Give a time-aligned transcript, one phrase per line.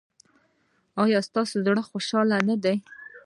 [1.03, 2.75] ایا ستاسو زړه خوشحاله نه دی؟